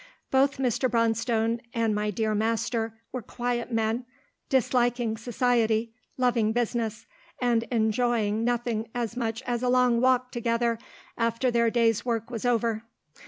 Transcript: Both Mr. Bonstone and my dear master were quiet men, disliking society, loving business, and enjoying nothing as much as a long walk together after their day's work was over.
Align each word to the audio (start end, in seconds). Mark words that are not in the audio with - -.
Both 0.31 0.57
Mr. 0.57 0.89
Bonstone 0.89 1.59
and 1.75 1.93
my 1.93 2.09
dear 2.09 2.33
master 2.33 2.97
were 3.11 3.21
quiet 3.21 3.71
men, 3.71 4.07
disliking 4.49 5.15
society, 5.15 5.93
loving 6.17 6.53
business, 6.53 7.05
and 7.39 7.65
enjoying 7.69 8.43
nothing 8.43 8.89
as 8.95 9.15
much 9.15 9.43
as 9.43 9.61
a 9.61 9.69
long 9.69 10.01
walk 10.01 10.31
together 10.31 10.79
after 11.19 11.51
their 11.51 11.69
day's 11.69 12.03
work 12.03 12.31
was 12.31 12.45
over. 12.45 12.81